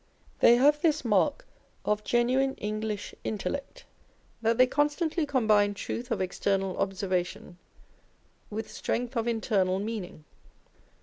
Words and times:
They 0.39 0.55
have 0.55 0.81
this 0.81 1.05
mark 1.05 1.45
of 1.85 2.03
genuine 2.03 2.55
English 2.55 3.13
intellect, 3.23 3.85
that 4.41 4.57
they 4.57 4.65
constantly 4.65 5.27
combine 5.27 5.75
truth 5.75 6.09
of 6.09 6.21
external 6.21 6.75
observation 6.77 7.59
with 8.49 8.71
strength 8.71 9.15
of 9.15 9.27
internal 9.27 9.77
meaning. 9.77 10.25